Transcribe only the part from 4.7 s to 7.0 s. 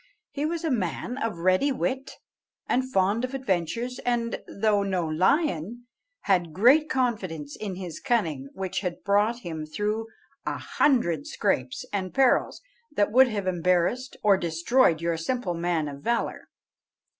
no lion, had great